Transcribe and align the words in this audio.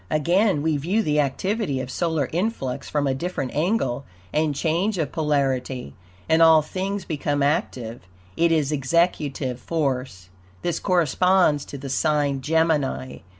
Again 0.09 0.63
we 0.63 0.77
view 0.77 1.03
the 1.03 1.19
activity 1.19 1.79
of 1.79 1.91
solar 1.91 2.27
influx 2.33 2.89
from 2.89 3.05
a 3.05 3.13
different 3.13 3.53
angle 3.53 4.03
and 4.33 4.55
change 4.55 4.97
of 4.97 5.11
polarity, 5.11 5.93
and 6.27 6.41
all 6.41 6.63
things 6.63 7.05
become 7.05 7.43
active, 7.43 8.01
It 8.35 8.51
is 8.51 8.71
executive 8.71 9.59
force. 9.59 10.29
This 10.63 10.79
corresponds 10.79 11.65
to 11.65 11.77
the 11.77 11.87
sign 11.89 12.41
Gemini. 12.41 13.19